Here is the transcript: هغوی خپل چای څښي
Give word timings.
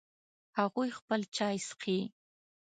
هغوی 0.57 0.89
خپل 0.99 1.21
چای 1.37 1.57
څښي 1.67 1.99